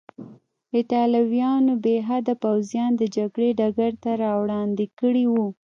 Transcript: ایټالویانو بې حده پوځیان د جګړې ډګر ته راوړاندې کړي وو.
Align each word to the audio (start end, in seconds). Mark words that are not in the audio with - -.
ایټالویانو 0.75 1.73
بې 1.83 1.95
حده 2.07 2.33
پوځیان 2.43 2.91
د 2.97 3.03
جګړې 3.15 3.49
ډګر 3.59 3.91
ته 4.03 4.11
راوړاندې 4.23 4.85
کړي 4.99 5.25
وو. 5.33 5.47